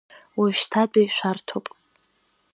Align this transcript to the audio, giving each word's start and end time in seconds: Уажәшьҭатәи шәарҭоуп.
Уажәшьҭатәи 0.39 1.13
шәарҭоуп. 1.15 1.65